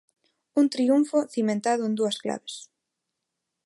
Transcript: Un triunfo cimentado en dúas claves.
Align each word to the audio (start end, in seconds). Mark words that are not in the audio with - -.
Un 0.59 0.65
triunfo 0.75 1.17
cimentado 1.33 1.81
en 1.85 1.93
dúas 1.99 2.17
claves. 2.23 2.55